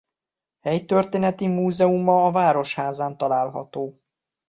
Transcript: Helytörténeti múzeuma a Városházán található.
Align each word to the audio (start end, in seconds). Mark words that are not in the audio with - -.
Helytörténeti 0.59 1.47
múzeuma 1.47 2.25
a 2.25 2.31
Városházán 2.31 3.17
található. 3.17 4.01